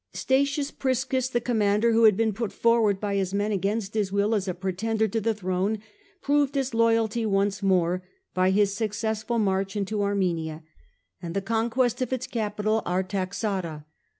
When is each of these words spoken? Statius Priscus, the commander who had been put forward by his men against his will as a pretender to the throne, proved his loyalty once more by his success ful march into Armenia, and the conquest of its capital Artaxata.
Statius 0.13 0.71
Priscus, 0.71 1.29
the 1.29 1.39
commander 1.39 1.91
who 1.91 2.05
had 2.05 2.17
been 2.17 2.33
put 2.33 2.51
forward 2.51 2.99
by 2.99 3.13
his 3.13 3.35
men 3.35 3.51
against 3.51 3.93
his 3.93 4.11
will 4.11 4.33
as 4.33 4.47
a 4.47 4.55
pretender 4.55 5.07
to 5.07 5.21
the 5.21 5.35
throne, 5.35 5.77
proved 6.23 6.55
his 6.55 6.73
loyalty 6.73 7.23
once 7.23 7.61
more 7.61 8.01
by 8.33 8.49
his 8.49 8.73
success 8.73 9.21
ful 9.21 9.37
march 9.37 9.75
into 9.75 10.01
Armenia, 10.01 10.63
and 11.21 11.35
the 11.35 11.39
conquest 11.43 12.01
of 12.01 12.11
its 12.11 12.25
capital 12.25 12.81
Artaxata. 12.83 13.85